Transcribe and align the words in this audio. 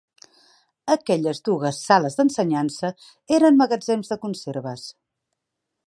Aquelles 0.93 1.41
dugues 1.49 1.81
sales 1.89 2.17
d'ensenyança 2.21 2.91
eren 3.39 3.61
magatzems 3.61 4.13
de 4.15 4.19
conserves. 4.27 4.89